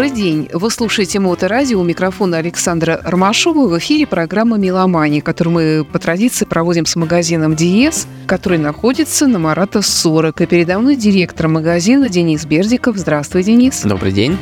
[0.00, 0.48] Добрый день.
[0.54, 1.78] Вы слушаете Моторадио.
[1.78, 3.68] У микрофона Александра Ромашова.
[3.68, 9.38] В эфире программа «Меломания», которую мы по традиции проводим с магазином «Диез», который находится на
[9.38, 10.40] Марата 40.
[10.40, 12.96] И передо мной директор магазина Денис Бердиков.
[12.96, 13.82] Здравствуй, Денис.
[13.82, 14.38] Добрый день.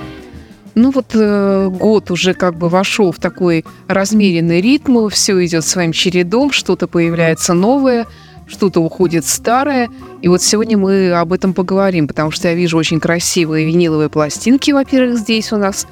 [0.76, 5.90] Ну вот э, год уже как бы вошел в такой размеренный ритм, все идет своим
[5.90, 8.06] чередом, что-то появляется новое,
[8.48, 9.88] что-то уходит старое.
[10.22, 14.70] И вот сегодня мы об этом поговорим, потому что я вижу очень красивые виниловые пластинки,
[14.70, 15.86] во-первых, здесь у нас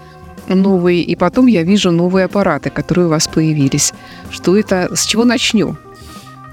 [0.48, 3.92] новые, и потом я вижу новые аппараты, которые у вас появились.
[4.30, 4.94] Что это?
[4.94, 5.76] С чего начнем?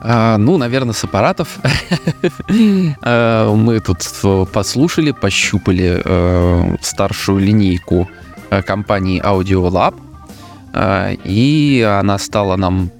[0.02, 1.60] А, ну, наверное, с аппаратов.
[3.02, 3.98] А, мы тут
[4.52, 8.08] послушали, пощупали э, старшую линейку
[8.54, 9.96] Э, компании Audiolab,
[10.74, 12.92] э, и она стала нам,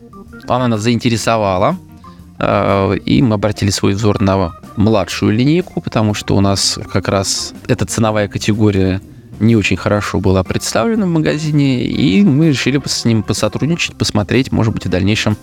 [0.48, 1.93] она нас заинтересовала, э,
[2.40, 7.86] и мы обратили свой взор на младшую линейку, потому что у нас как раз эта
[7.86, 9.02] ценовая категория
[9.40, 14.74] не очень хорошо была представлена в магазине, и мы решили с ним посотрудничать, посмотреть, может
[14.74, 15.38] быть, в дальнейшем,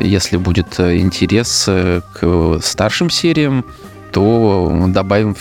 [0.00, 3.64] если будет интерес к старшим сериям,
[4.12, 5.36] то добавим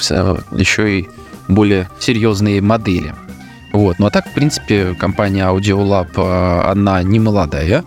[0.51, 1.07] еще и
[1.47, 3.13] более серьезные модели.
[3.75, 3.99] Вот.
[3.99, 7.83] Ну а так, в принципе, компания Audiolab, э, она не молодая.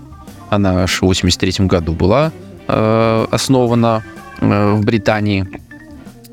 [0.50, 2.30] Она аж в 83 году была
[2.68, 4.04] э, основана
[4.40, 5.48] э, в Британии.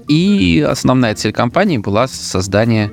[0.08, 2.92] И основная цель компании была создание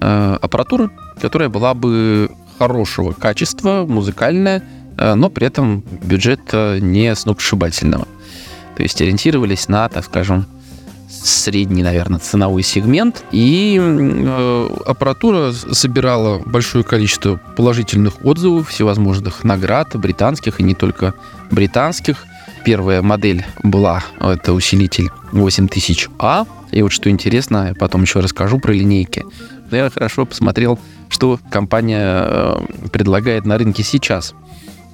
[0.00, 4.62] э, аппаратуры, которая была бы хорошего качества, музыкальная,
[4.96, 8.06] но при этом бюджет не сногсшибательного.
[8.76, 10.46] То есть ориентировались на, так скажем,
[11.08, 13.24] средний, наверное, ценовой сегмент.
[13.32, 13.80] И
[14.86, 21.14] аппаратура собирала большое количество положительных отзывов, всевозможных наград, британских и не только
[21.50, 22.24] британских.
[22.64, 26.46] Первая модель была, это усилитель 8000А.
[26.72, 29.24] И вот что интересно, я потом еще расскажу про линейки.
[29.70, 34.34] Я хорошо посмотрел, что компания э, предлагает на рынке сейчас.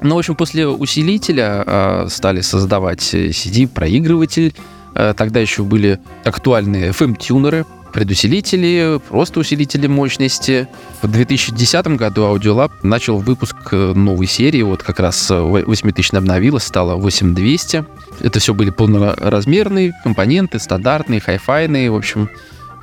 [0.03, 4.55] Ну, в общем, после усилителя э, стали создавать CD-проигрыватель,
[4.95, 10.69] Э, тогда еще были актуальные FM-тюнеры, предусилители, просто усилители мощности.
[11.03, 16.97] В 2010 году Audiolab начал выпуск э, новой серии, вот как раз 8000 обновилась, стало
[16.97, 17.85] 8200.
[18.21, 22.31] Это все были полноразмерные компоненты, стандартные, хай-файные, в общем,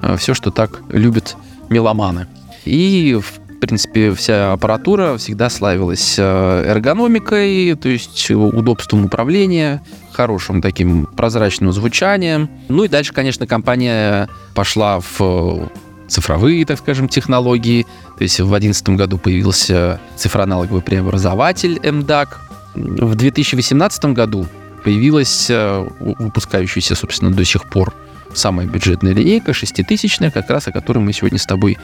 [0.01, 1.35] э, все, что так любят
[1.69, 2.27] меломаны.
[2.65, 9.81] И в в принципе, вся аппаратура всегда славилась э, эргономикой, то есть удобством управления,
[10.11, 12.51] хорошим таким прозрачным звучанием.
[12.69, 15.71] Ну и дальше, конечно, компания пошла в
[16.07, 17.87] цифровые, так скажем, технологии.
[18.17, 22.27] То есть в 2011 году появился цифроаналоговый преобразователь MDAC.
[22.75, 24.45] В 2018 году
[24.83, 27.91] появилась э, выпускающаяся, собственно, до сих пор
[28.35, 31.79] самая бюджетная линейка, шеститысячная, как раз о которой мы сегодня с тобой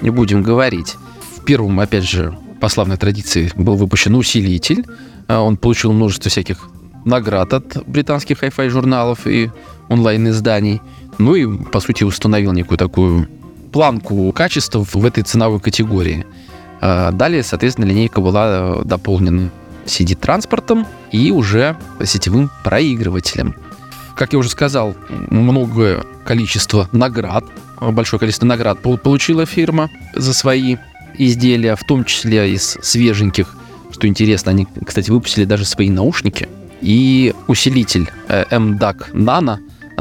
[0.00, 0.96] не будем говорить
[1.48, 4.84] первым, опять же, по славной традиции был выпущен усилитель.
[5.28, 6.68] А, он получил множество всяких
[7.06, 9.50] наград от британских хай-фай журналов и
[9.88, 10.82] онлайн-изданий.
[11.16, 13.28] Ну и, по сути, установил некую такую
[13.72, 16.26] планку качества в этой ценовой категории.
[16.82, 19.48] А, далее, соответственно, линейка была э, дополнена
[19.86, 23.54] CD-транспортом и уже сетевым проигрывателем.
[24.16, 24.94] Как я уже сказал,
[25.30, 27.44] многое количество наград,
[27.80, 30.76] большое количество наград получила фирма за свои
[31.18, 33.56] изделия, в том числе из свеженьких.
[33.90, 36.48] Что интересно, они, кстати, выпустили даже свои наушники
[36.80, 39.58] и усилитель э, MDAC Nano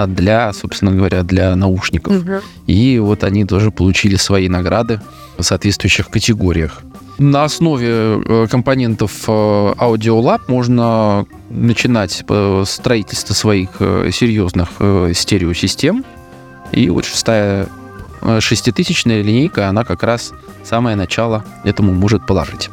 [0.07, 2.17] для, собственно говоря, для наушников.
[2.17, 2.31] Угу.
[2.67, 5.01] И вот они тоже получили свои награды
[5.37, 6.81] в соответствующих категориях.
[7.17, 12.23] На основе э, компонентов э, Audiolab можно начинать
[12.65, 14.69] строительство своих серьезных
[15.15, 16.05] стереосистем.
[16.73, 17.67] И вот шестая
[18.39, 20.33] шеститысячная линейка, она как раз
[20.63, 22.69] самое начало этому может положить.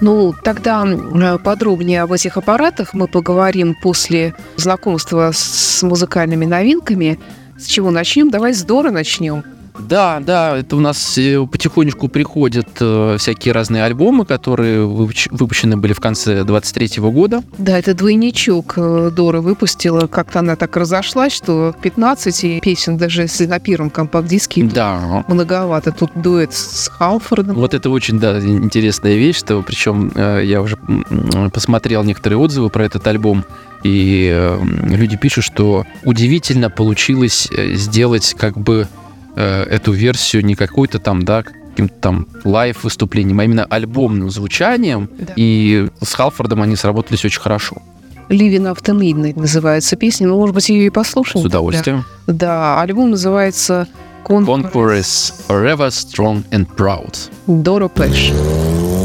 [0.00, 7.18] Ну, тогда э, подробнее об этих аппаратах мы поговорим после знакомства с музыкальными новинками.
[7.58, 8.30] С чего начнем?
[8.30, 9.42] Давай с Дора начнем.
[9.78, 15.92] Да, да, это у нас э, потихонечку приходят э, всякие разные альбомы, которые выпущены были
[15.92, 17.42] в конце 23 года.
[17.58, 20.06] Да, это двойничок э, Дора выпустила.
[20.06, 25.24] Как-то она так разошлась, что 15 песен, даже если на первом компакт-диске да.
[25.28, 25.92] многовато.
[25.92, 27.56] Тут дуэт с Халфордом.
[27.56, 30.76] Вот это очень, да, интересная вещь, что причем я уже
[31.52, 33.44] посмотрел некоторые отзывы про этот альбом.
[33.84, 34.58] И
[34.88, 38.88] люди пишут, что удивительно получилось сделать как бы
[39.36, 45.08] э, эту версию не какой-то там, да, каким-то там live выступлением, а именно альбомным звучанием.
[45.18, 45.32] Да.
[45.36, 47.82] И с Халфордом они сработались очень хорошо.
[48.28, 50.28] Living After Midnight называется песня.
[50.28, 51.42] Ну, может быть, ее и послушаем.
[51.42, 52.04] С удовольствием.
[52.26, 53.88] Да, да альбом называется
[54.24, 57.30] Conqueress Forever Strong and Proud.
[57.46, 58.30] Доро Пеш.
[58.30, 58.97] Yeah,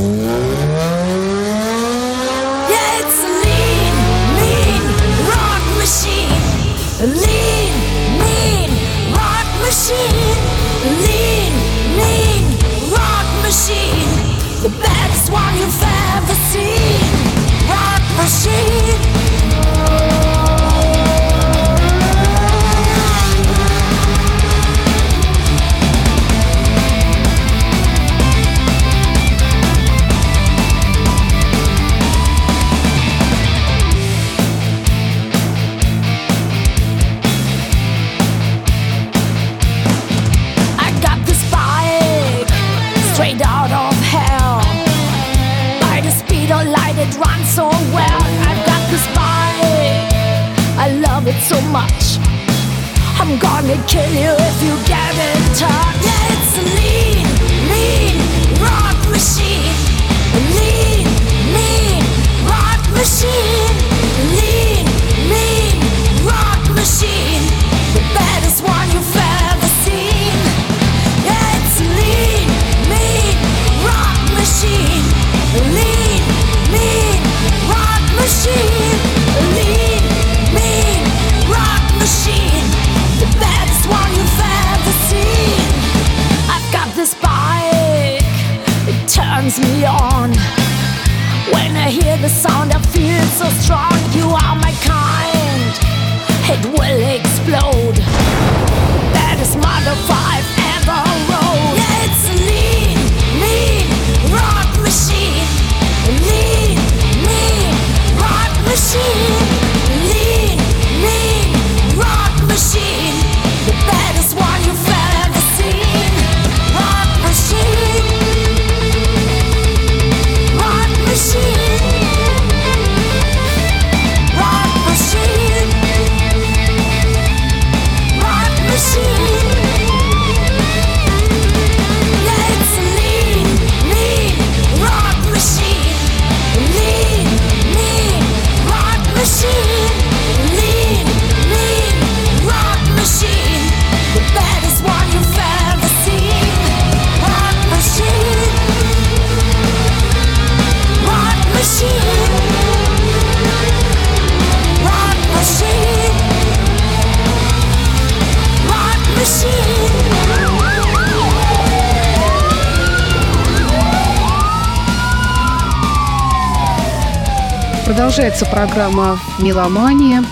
[168.23, 170.23] Продолжается программа «Меломания».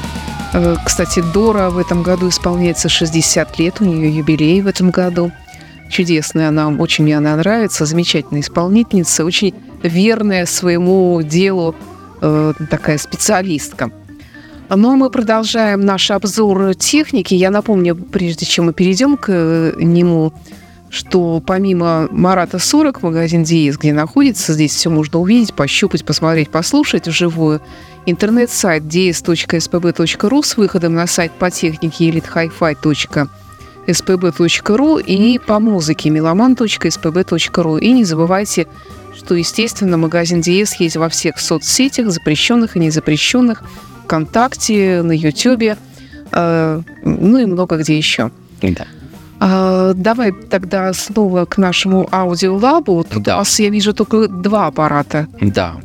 [0.53, 5.33] Э, Кстати, Дора в этом году исполняется 60 лет, у нее юбилей в этом году.
[5.89, 9.53] Чудесная она, очень мне она нравится, замечательная исполнительница, очень
[9.83, 11.75] верная своему делу
[12.21, 13.91] э, такая специалистка.
[14.69, 17.33] Ну а мы продолжаем наш обзор техники.
[17.33, 20.31] Я напомню, прежде чем мы перейдем к э, нему,
[20.91, 27.07] что помимо Марата 40, магазин Диез, где находится, здесь все можно увидеть, пощупать, посмотреть, послушать
[27.07, 27.61] вживую.
[28.05, 37.79] Интернет-сайт dies.spb.ru с выходом на сайт по технике elitehifi.spb.ru и по музыке meloman.spb.ru.
[37.79, 38.67] И не забывайте,
[39.15, 43.63] что, естественно, магазин Диез есть во всех соцсетях, запрещенных и незапрещенных,
[44.03, 45.77] ВКонтакте, на Ютьюбе,
[46.33, 48.29] э, ну и много где еще.
[48.61, 48.87] Да.
[49.43, 53.03] А, давай тогда снова к нашему аудиолабу.
[53.03, 53.35] Тут Да.
[53.35, 55.27] у вас, я вижу, только два аппарата.
[55.41, 55.75] Да.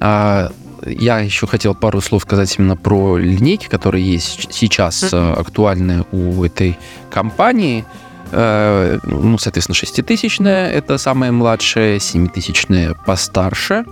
[0.00, 0.50] А,
[0.86, 6.44] Я еще хотел пару слов сказать именно про линейки, которые есть сейчас э, актуальны у
[6.44, 6.78] этой
[7.10, 7.84] компании.
[8.32, 13.84] Э, Ну, соответственно, шеститысячная– это самая младшая, семитысячная– постарше.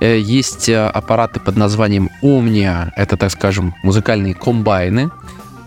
[0.00, 5.10] Э, Есть аппараты под названием Omnia, это, так скажем, музыкальные комбайны.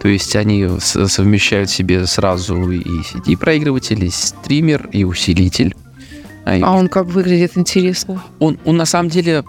[0.03, 5.74] То есть они совмещают в себе сразу и CD-проигрыватель, и стример, и усилитель.
[6.43, 8.22] А, А он как выглядит интересно.
[8.39, 9.45] он, он на самом деле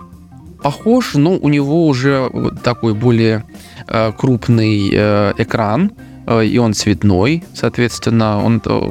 [0.62, 3.44] похож, но у него уже вот такой более
[3.88, 5.90] э, крупный э, экран,
[6.26, 8.90] и он цветной, соответственно, он, э,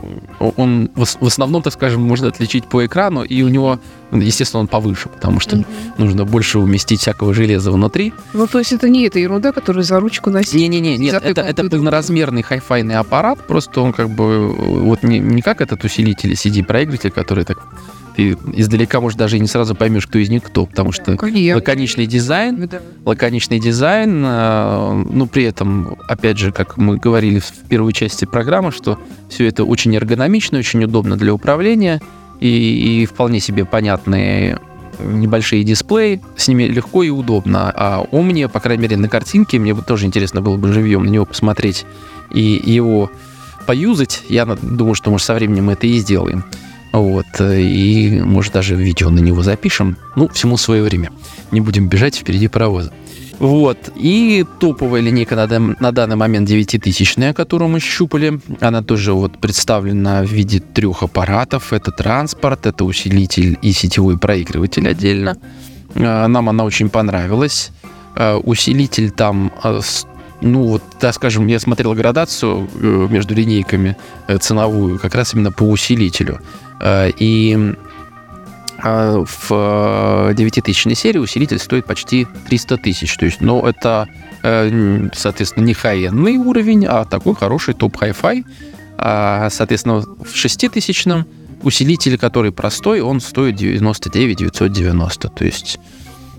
[0.58, 3.80] он в, ос- в основном, так скажем, можно отличить по экрану, и у него,
[4.12, 5.64] естественно, он повыше, потому что
[5.98, 8.14] нужно больше уместить всякого железа внутри.
[8.34, 10.54] Ну, то есть это не эта ерунда, которую за ручку носить.
[10.54, 15.62] Не-не-не, нет, это, это полноразмерный хай-файный аппарат, просто он как бы вот не, не как
[15.62, 17.58] этот усилитель CD-проигрыватель, который так
[18.16, 21.58] ты издалека, может, даже и не сразу поймешь, кто из них кто, потому что Конечно.
[21.58, 22.82] лаконичный дизайн, Да.
[23.06, 28.72] лаконичный дизайн, э, ну, при этом, опять же, как мы говорили в первой части программы,
[28.72, 32.02] что все это очень эргономично, очень удобно для управления
[32.40, 34.60] и, и вполне себе понятные
[35.00, 37.72] небольшие дисплеи, с ними легко и удобно.
[37.76, 41.10] А мне, по крайней мере, на картинке, мне бы тоже интересно было бы живьем на
[41.10, 41.86] него посмотреть
[42.32, 43.10] и его
[43.66, 44.24] поюзать.
[44.30, 46.44] Я думаю, что, может, со временем мы это и сделаем.
[46.94, 49.98] Вот, э, и, может, даже видео на него запишем.
[50.16, 51.10] Ну, всему свое время.
[51.52, 52.92] Не будем бежать впереди паровоза.
[53.40, 59.12] Вот, и топовая линейка на, дан- на данный момент 9000, которую мы щупали, она тоже
[59.14, 61.74] вот представлена в виде трех аппаратов.
[61.74, 65.36] Это транспорт, это усилитель и сетевой проигрыватель отдельно.
[65.96, 67.72] Э, Нам она очень понравилась.
[68.16, 70.06] Э, Усилитель там, с-
[70.42, 73.98] ну вот, так скажем, я смотрел градацию э, между линейками
[74.28, 76.40] э, ценовую, как раз именно по усилителю.
[76.82, 77.76] Э, И
[78.84, 83.16] э, в 9000 серии усилитель стоит почти 300 тысяч.
[83.18, 84.08] То есть, ну, это,
[84.44, 88.46] э, соответственно, не хай-эндный уровень, а такой хороший топ хай-фай.
[88.98, 91.26] А, Соответственно, в 6000
[91.64, 95.30] усилитель, который простой, он стоит 99 990.
[95.30, 95.80] То есть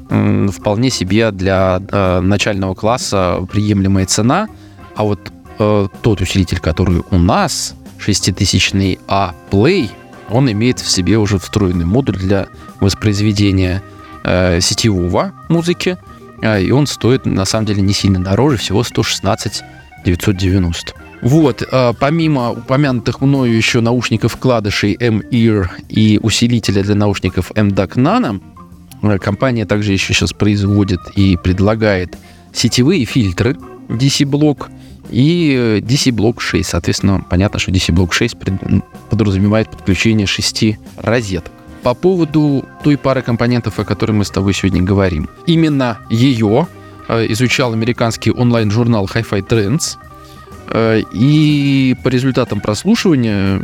[0.08, 4.48] вполне себе для э, начального класса приемлемая цена.
[4.96, 9.90] А вот э, тот усилитель, который у нас, 6000 А Play,
[10.30, 12.48] он имеет в себе уже встроенный модуль для
[12.80, 13.82] воспроизведения
[14.24, 15.98] э, сетевого музыки.
[16.42, 19.62] Э, и он стоит, на самом деле, не сильно дороже, всего 116
[20.04, 20.94] 990.
[21.22, 28.42] Вот, э, помимо упомянутых мною еще наушников-вкладышей M-Ear и усилителя для наушников M-DAC Nano,
[29.02, 32.16] э, компания также еще сейчас производит и предлагает
[32.52, 33.56] сетевые фильтры
[33.88, 34.68] DC-блок
[35.10, 36.68] и э, DC-блок 6.
[36.68, 41.52] Соответственно, понятно, что DC-блок 6 пред- м, подразумевает подключение 6 розеток.
[41.82, 45.28] По поводу той пары компонентов, о которой мы с тобой сегодня говорим.
[45.46, 46.66] Именно ее
[47.08, 49.96] э, изучал американский онлайн-журнал Hi-Fi Trends.
[50.68, 53.60] Э, И по результатам прослушивания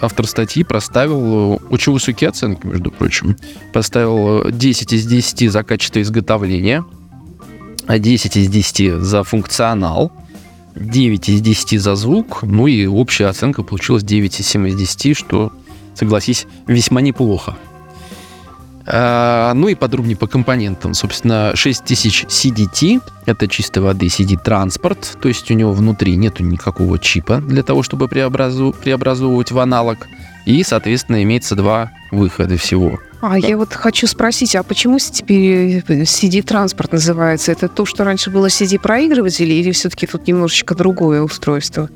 [0.00, 3.36] автор статьи проставил очень высокие оценки, между прочим.
[3.74, 6.82] Поставил э, 10 из 10 за качество изготовления,
[7.86, 10.10] а 10 из 10 за функционал,
[10.74, 15.52] 9 из 10 за звук, ну и общая оценка получилась 9,7 из 10, что,
[15.94, 17.56] согласись, весьма неплохо.
[18.84, 20.94] А, ну и подробнее по компонентам.
[20.94, 27.36] Собственно, 6000 CDT, это чистой воды CD-транспорт, то есть у него внутри нету никакого чипа
[27.38, 30.08] для того, чтобы преобразу- преобразовывать в аналог.
[30.46, 33.00] И, соответственно, имеется два выхода всего.
[33.20, 37.50] А я вот хочу спросить, а почему теперь CD-транспорт называется?
[37.52, 41.88] Это то, что раньше было CD-проигрыватель, или все-таки тут немножечко другое устройство?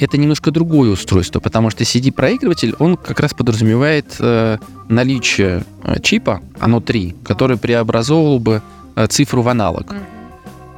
[0.00, 4.56] это немножко другое устройство, потому что CD-проигрыватель, он как раз подразумевает э,
[4.88, 8.62] наличие э, чипа внутри, который преобразовывал бы
[8.96, 9.94] э, цифру в аналог.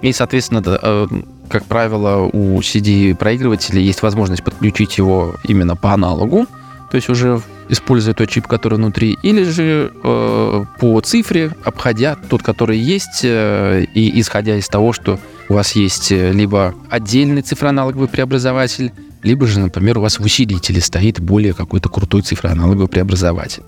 [0.00, 1.06] И, соответственно, э,
[1.48, 6.46] как правило, у CD-проигрывателя есть возможность подключить его именно по аналогу,
[6.90, 7.40] то есть уже
[7.72, 13.86] используя тот чип, который внутри, или же э, по цифре, обходя тот, который есть, э,
[13.94, 19.58] и исходя из того, что у вас есть э, либо отдельный цифроаналоговый преобразователь, либо же,
[19.58, 23.62] например, у вас в усилителе стоит более какой-то крутой цифроаналоговый преобразователь.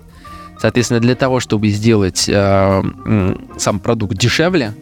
[0.59, 2.83] Соответственно, для того, чтобы сделать э,
[3.57, 4.73] сам продукт дешевле,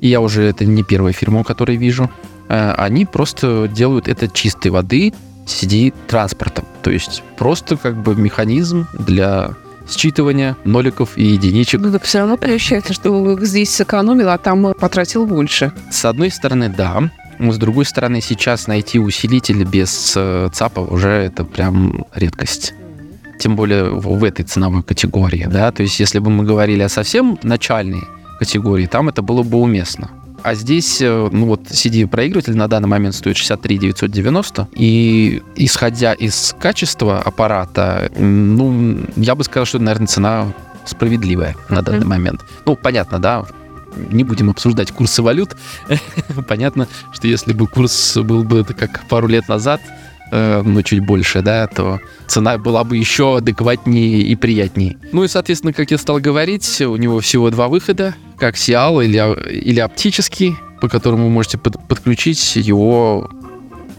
[0.00, 2.10] и я уже это не первая фирма, которую вижу,
[2.48, 5.12] э, они просто делают это чистой воды
[5.46, 6.64] CD-транспортом.
[6.82, 9.54] То есть просто как бы механизм для
[9.86, 11.80] считывания ноликов и единичек.
[11.80, 15.72] Ну, так все равно получается, что здесь сэкономил, а там потратил больше.
[15.90, 17.10] С одной стороны, да.
[17.38, 22.74] Но с другой стороны, сейчас найти усилитель без э, ЦАПа уже это прям редкость.
[23.38, 25.72] Тем более в, в этой ценовой категории, да.
[25.72, 28.02] То есть, если бы мы говорили о совсем начальной
[28.38, 30.10] категории, там это было бы уместно.
[30.42, 34.68] А здесь, э, ну вот, CD-проигрыватель на данный момент стоит 63 990.
[34.74, 40.52] И исходя из качества аппарата, ну, я бы сказал, что, наверное, цена
[40.84, 42.08] справедливая на данный Мгм.
[42.08, 42.40] момент.
[42.66, 43.44] Ну, понятно, да,
[44.10, 45.56] не будем обсуждать курсы валют.
[46.48, 49.80] Понятно, что если бы курс был бы как пару лет назад,
[50.32, 54.96] э, ну, чуть больше, да, то цена была бы еще адекватнее и приятнее.
[55.12, 59.18] Ну и, соответственно, как я стал говорить, у него всего два выхода, как сиал или,
[59.50, 63.30] или оптический, по которому вы можете под- подключить его,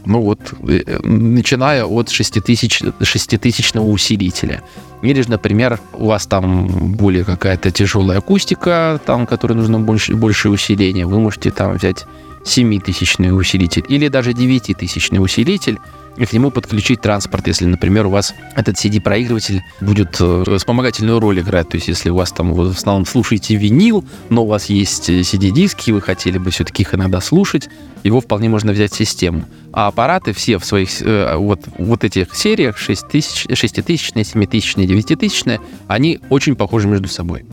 [0.06, 4.62] ну вот, э, начиная от 6000, 6000 усилителя.
[5.04, 10.54] Или же, например, у вас там более какая-то тяжелая акустика, там, которой нужно больше, большее
[10.54, 12.06] усиление, вы можете там взять
[12.46, 15.80] 7-тысячный усилитель или даже 9-тысячный усилитель,
[16.16, 21.40] и к нему подключить транспорт, если, например, у вас этот CD-проигрыватель будет э, вспомогательную роль
[21.40, 21.70] играть.
[21.70, 25.10] То есть, если у вас там вы в основном слушаете винил, но у вас есть
[25.10, 27.68] CD-диски, вы хотели бы все-таки их иногда слушать,
[28.04, 29.46] его вполне можно взять в систему.
[29.72, 36.20] А аппараты все в своих э, вот, вот этих сериях, 6000, 6000, 7000, 9000, они
[36.30, 37.46] очень похожи между собой.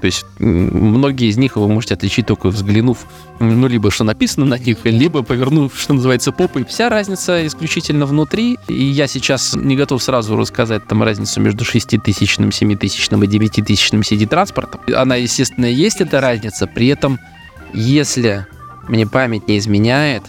[0.00, 2.98] То есть многие из них вы можете отличить только взглянув,
[3.40, 6.64] ну, либо что написано на них, либо повернув, что называется, попой.
[6.64, 8.58] Вся разница исключительно внутри.
[8.68, 14.80] И я сейчас не готов сразу рассказать там разницу между 6000, 7000 и 9000 CD-транспортом.
[14.94, 16.68] Она, естественно, есть эта разница.
[16.68, 17.18] При этом,
[17.74, 18.46] если
[18.86, 20.22] мне память не изменяет,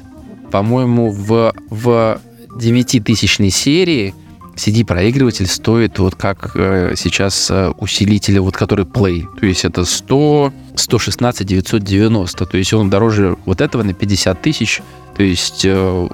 [0.51, 2.19] по-моему, в, в
[2.55, 4.15] 9000 серии
[4.59, 9.25] CD-проигрыватель стоит вот как э, сейчас э, усилителя, вот который Play.
[9.39, 12.45] То есть это 100, 116 990.
[12.45, 14.81] То есть он дороже вот этого на 50 тысяч.
[15.15, 16.07] То есть э,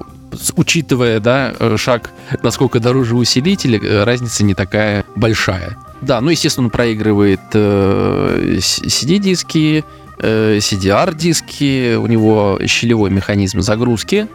[0.55, 2.11] учитывая, да, э, шаг,
[2.43, 5.77] насколько дороже усилитель, э, разница не такая большая.
[6.01, 9.83] Да, ну, естественно, он проигрывает э, CD-диски,
[10.19, 14.27] э, CDR-диски, у него щелевой механизм загрузки,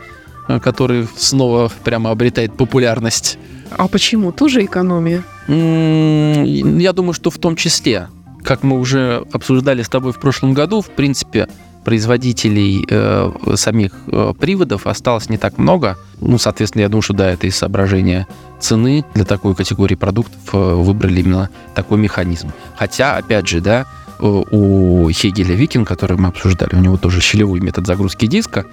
[0.47, 3.39] который снова прямо обретает популярность.
[3.71, 4.33] А почему?
[4.33, 5.23] Тоже экономия?
[5.47, 8.09] Я думаю, что в том числе.
[8.43, 11.47] Как мы уже обсуждали с тобой в прошлом году, в принципе,
[11.85, 15.97] производителей э, самих э, приводов осталось не так много.
[16.21, 18.27] Ну, соответственно, я думаю, что да, это из соображения
[18.61, 22.53] цены для такой категории продуктов э, выбрали именно такой механизм.
[22.77, 23.87] Хотя, опять же, да,
[24.19, 28.67] э, у Хегеля Викинг, который мы обсуждали, у него тоже щелевой метод загрузки диска,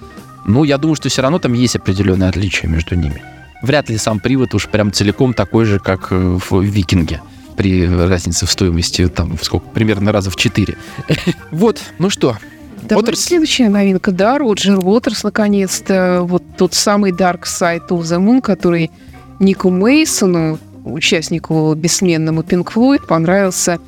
[0.46, 3.22] ну, я думаю, что все равно там есть определенные отличия между ними
[3.62, 7.20] вряд ли сам привод уж прям целиком такой же, как э, в Викинге
[7.56, 10.76] при разнице в стоимости там сколько примерно раза в 4.
[11.50, 12.36] Вот, ну что,
[12.82, 13.20] Давай Уотерс.
[13.20, 18.92] следующая новинка, да, Роджер Уотерс, наконец-то, вот тот самый Dark Side of the Moon, который
[19.40, 23.80] Нику Мейсону, участнику бессменному Pink Floyd, понравился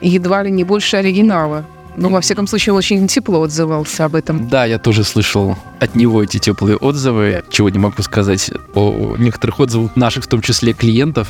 [0.00, 1.64] едва ли не больше оригинала.
[1.96, 4.48] Ну, во всяком случае, очень тепло отзывался об этом.
[4.48, 9.60] Да, я тоже слышал от него эти теплые отзывы, чего не могу сказать о некоторых
[9.60, 11.28] отзывах наших, в том числе клиентов.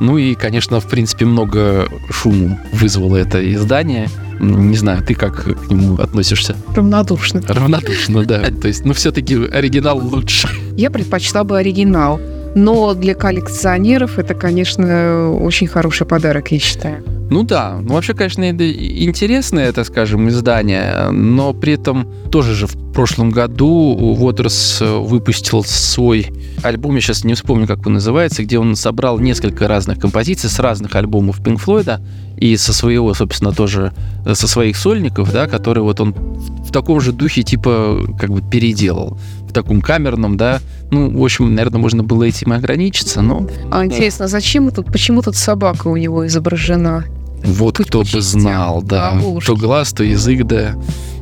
[0.00, 4.08] Ну и, конечно, в принципе, много шуму вызвало это издание.
[4.38, 6.56] Не знаю, ты как к нему относишься?
[6.74, 7.42] Равнодушно.
[7.46, 8.40] Равнодушно, да.
[8.50, 10.48] То есть, ну, все-таки оригинал лучше.
[10.74, 12.18] Я предпочла бы оригинал.
[12.54, 17.04] Но для коллекционеров это, конечно, очень хороший подарок, я считаю.
[17.30, 22.66] Ну да, ну вообще, конечно, это интересное, это, скажем, издание, но при этом тоже же
[22.66, 26.32] в прошлом году Waters выпустил свой
[26.64, 30.58] альбом, я сейчас не вспомню, как он называется, где он собрал несколько разных композиций с
[30.58, 32.00] разных альбомов Pink Floyd
[32.36, 33.92] и со своего, собственно, тоже,
[34.32, 39.18] со своих сольников, да, которые вот он в таком же духе типа как бы переделал
[39.50, 40.60] в таком камерном, да.
[40.90, 43.46] Ну, в общем, наверное, можно было этим ограничиться, но...
[43.70, 47.04] А интересно, зачем тут, почему тут собака у него изображена?
[47.44, 49.12] Вот Путь кто бы знал, да.
[49.12, 49.46] Бабушки.
[49.46, 50.74] То глаз, то язык, да.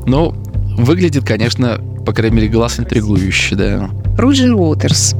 [0.06, 0.34] Но
[0.76, 3.90] выглядит, конечно, по крайней мере, глаз интригующий, да.
[4.16, 5.14] Роджер Уотерс.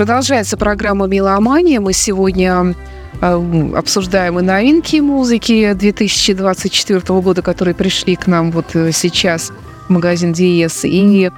[0.00, 1.78] Продолжается программа «Меломания».
[1.78, 2.74] Мы сегодня
[3.20, 9.52] э, обсуждаем и новинки музыки 2024 года, которые пришли к нам вот э, сейчас
[9.88, 11.30] в магазин Диес, и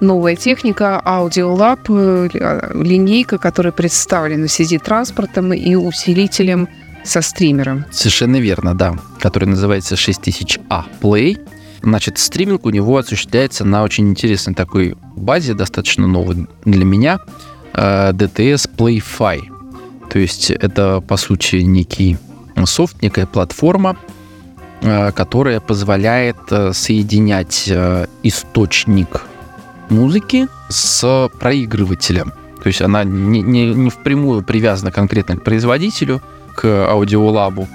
[0.00, 6.68] новая техника Audiolab, э, ли- линейка, которая представлена CD-транспортом и усилителем
[7.02, 7.86] со стримером.
[7.90, 8.96] Совершенно верно, да.
[9.18, 11.40] Который называется 6000A Play.
[11.80, 17.20] Значит, стриминг у него осуществляется на очень интересной такой базе, достаточно новой для меня,
[17.72, 19.40] DTS PlayFi.
[20.10, 22.18] То есть это, по сути, некий
[22.66, 23.96] софт, некая платформа,
[24.82, 29.22] э, которая позволяет э, соединять э, источник
[29.88, 32.32] музыки с проигрывателем.
[32.62, 36.20] То есть она не, не, не впрямую привязана конкретно к производителю,
[36.54, 37.68] к аудиолабу,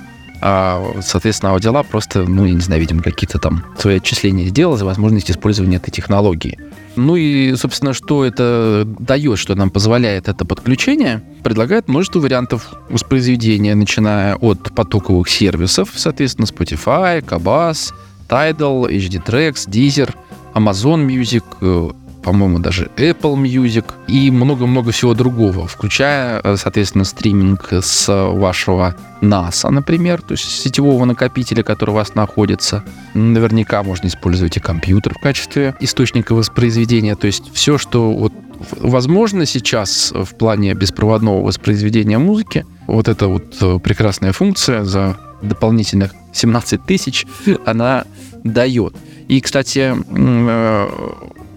[0.48, 4.86] а, соответственно, аудиолаб просто, ну, я не знаю, видимо, какие-то там свои отчисления сделал за
[4.86, 6.60] возможность использования этой технологии.
[6.96, 13.74] Ну и, собственно, что это дает, что нам позволяет это подключение, предлагает множество вариантов воспроизведения,
[13.74, 17.92] начиная от потоковых сервисов, соответственно, Spotify, Kabas,
[18.30, 20.14] Tidal, HD Tracks, Deezer,
[20.54, 21.90] Amazon Music, э,
[22.26, 29.70] по-моему, даже Apple Music и много-много всего другого, включая, э, соответственно, стриминг с вашего NAS,
[29.70, 32.84] например, то есть сетевого накопителя, который у вас находится.
[33.14, 37.16] Наверняка можно использовать и компьютер в качестве источника воспроизведения.
[37.16, 38.34] То есть все, что вот
[38.80, 46.16] возможно сейчас в плане беспроводного воспроизведения музыки, вот эта вот э, прекрасная функция за дополнительных
[46.34, 47.28] 17 тысяч,
[47.66, 48.06] она
[48.44, 48.96] дает.
[49.28, 50.90] И, кстати, э,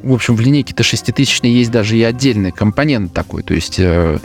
[0.03, 3.43] в общем, в линейке Т6000 есть даже и отдельный компонент такой.
[3.43, 4.19] То есть, э,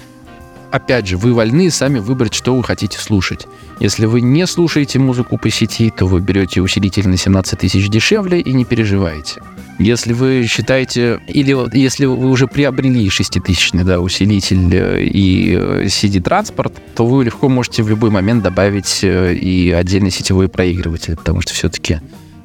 [0.72, 3.48] опять же, вы вольны сами выбрать, что вы хотите слушать.
[3.80, 8.40] Если вы не слушаете музыку по сети, то вы берете усилитель на 17 тысяч дешевле
[8.40, 9.42] и не переживаете.
[9.80, 16.74] Если вы считаете, или если вы уже приобрели 6000 да, усилитель э, и э, CD-транспорт,
[16.96, 21.54] то вы легко можете в любой момент добавить э, и отдельный сетевой проигрыватель, потому что
[21.54, 22.00] все-таки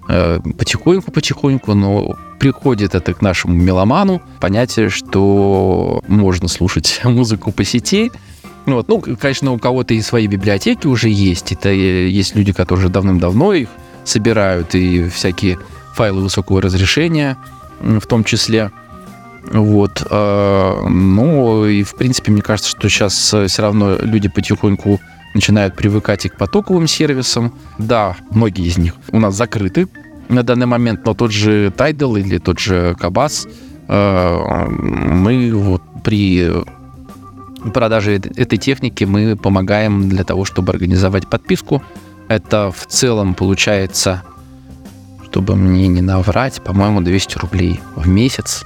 [0.08, 8.10] потихоньку-потихоньку, но приходит это к нашему меломану, понятие, что можно слушать музыку по сети,
[8.66, 8.88] вот.
[8.88, 11.52] Ну, конечно, у кого-то и свои библиотеки уже есть.
[11.52, 13.68] Это э, есть люди, которые уже давным-давно их
[14.04, 15.58] собирают, и всякие
[15.94, 17.36] файлы высокого разрешения
[17.80, 18.70] в том числе.
[19.50, 20.06] Вот.
[20.10, 25.00] э, Ну, и, в принципе, мне кажется, что сейчас все равно люди потихоньку
[25.34, 27.52] начинают привыкать и к потоковым сервисам.
[27.78, 29.88] Да, многие из них у нас закрыты
[30.28, 33.46] на данный момент, но тот же Tidal или тот же Кабас,
[33.88, 36.50] э, мы вот при
[37.72, 41.82] продаже этой техники мы помогаем для того, чтобы организовать подписку.
[42.28, 44.22] Это в целом получается,
[45.24, 48.64] чтобы мне не наврать, по-моему, 200 рублей в месяц.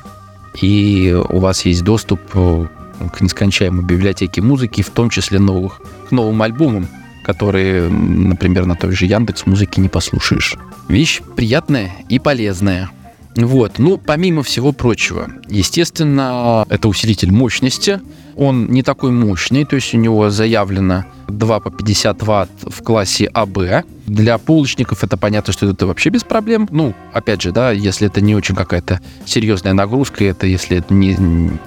[0.60, 2.66] И у вас есть доступ э,
[3.10, 6.88] к нескончаемой библиотеке музыки, в том числе новых, к новым альбомам,
[7.24, 10.56] которые, например, на той же Яндекс музыки не послушаешь.
[10.88, 12.90] Вещь приятная и полезная.
[13.36, 18.00] Вот, ну, помимо всего прочего, естественно, это усилитель мощности.
[18.36, 23.26] Он не такой мощный, то есть у него заявлено 2 по 50 ватт в классе
[23.32, 23.84] АБ.
[24.06, 26.68] Для полочников это понятно, что это вообще без проблем.
[26.70, 31.16] Ну, опять же, да, если это не очень какая-то серьезная нагрузка, это если это не,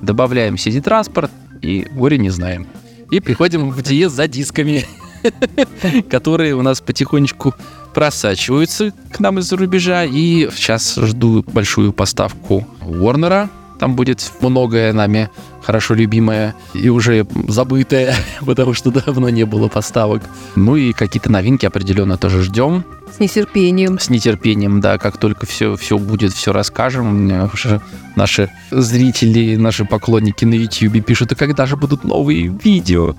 [0.00, 2.66] Добавляем CD-транспорт и горе не знаем.
[3.10, 4.86] И приходим в диез за дисками,
[6.10, 7.54] которые у нас потихонечку
[7.94, 10.04] просачиваются к нам из-за рубежа.
[10.04, 13.48] И сейчас жду большую поставку Warner.
[13.78, 15.28] Там будет многое нами
[15.60, 18.14] хорошо любимое и уже забытое,
[18.46, 20.22] потому что давно не было поставок.
[20.54, 22.84] Ну и какие-то новинки определенно тоже ждем.
[23.14, 23.98] С нетерпением.
[23.98, 24.98] С нетерпением, да.
[24.98, 27.08] Как только все, все будет, все расскажем.
[27.08, 27.80] У меня уже
[28.16, 33.16] наши зрители, наши поклонники на YouTube пишут, а когда же будут новые видео?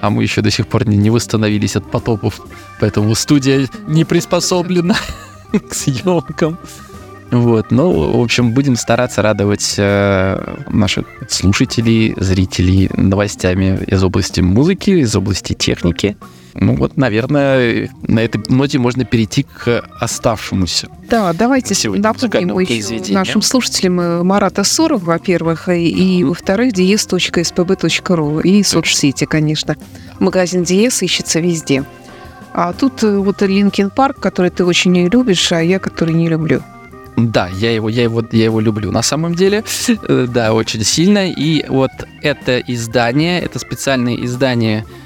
[0.00, 2.40] А мы еще до сих пор не восстановились от потопов,
[2.80, 4.96] поэтому студия не приспособлена
[5.52, 6.58] к съемкам.
[7.30, 14.90] Вот, ну, в общем, будем стараться радовать э, наших слушателей, зрителей новостями из области музыки,
[14.90, 16.16] из области техники.
[16.54, 20.88] Ну вот, наверное, на этой ноте можно перейти к оставшемуся.
[21.08, 28.62] Да, давайте напомним еще нашим слушателям э, Марата Соров, во-первых, и, и во-вторых, dies.spb.ru и
[28.62, 29.76] соцсети, конечно.
[30.18, 31.84] Магазин Диез ищется везде.
[32.52, 36.62] А тут э, вот Linkin Park, который ты очень любишь, а я который не люблю.
[37.16, 39.62] Да, я его, я его, я его люблю на самом деле.
[39.88, 41.30] Э, да, очень сильно.
[41.30, 41.90] И вот
[42.22, 44.99] это издание, это специальное издание Э,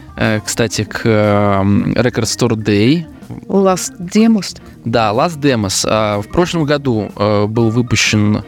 [0.44, 3.06] кстати, к эм, Record Store Day.
[3.48, 4.56] Lost Demos.
[4.84, 5.84] Да, Lost Demos.
[5.88, 8.42] А, в прошлом году э, был выпущен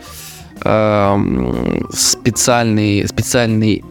[0.64, 3.85] эм, специальный, специальный,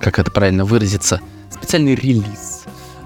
[0.00, 2.64] как это правильно выразиться, специальный релиз,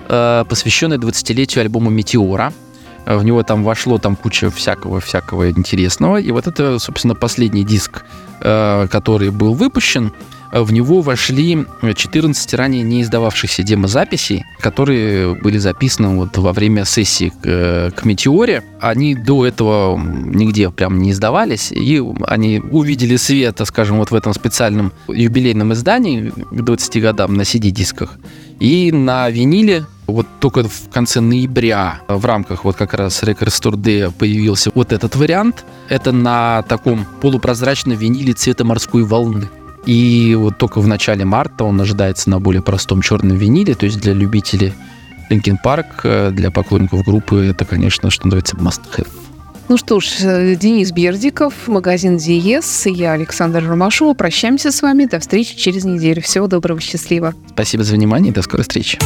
[0.09, 2.53] э, посвященный 20-летию альбома «Метеора».
[3.07, 6.19] В него там вошло там куча всякого-всякого интересного.
[6.19, 8.05] И вот это, собственно, последний диск,
[8.39, 10.13] который был выпущен
[10.53, 17.33] в него вошли 14 ранее не издававшихся демозаписей, которые были записаны вот во время сессии
[17.43, 18.63] к, э, к Метеоре.
[18.81, 24.35] Они до этого нигде прям не издавались, и они увидели свет, скажем, вот в этом
[24.35, 28.19] специальном юбилейном издании к 20 годам на CD-дисках.
[28.59, 33.77] И на виниле вот только в конце ноября в рамках вот как раз Record Store
[33.77, 35.65] Day появился вот этот вариант.
[35.89, 39.49] Это на таком полупрозрачном виниле цвета морской волны.
[39.87, 44.01] И вот только в начале марта он ожидается на более простом черном виниле, то есть
[44.01, 44.73] для любителей
[45.31, 49.09] Linkin Park, э, для поклонников группы это, конечно, что называется must-have.
[49.69, 54.15] Ну что ж, э, Денис Бердиков, магазин Диес, я Александр Ромашова.
[54.15, 55.05] Прощаемся с вами.
[55.05, 56.21] До встречи через неделю.
[56.23, 57.35] Всего доброго, счастливо.
[57.51, 58.99] Спасибо за внимание и до скорой встречи.